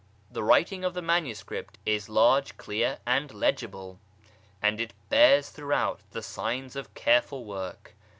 [0.31, 3.99] The writing of the manuscript is large, clear, and legible,
[4.59, 7.93] and it bears throughout the signs of careful work.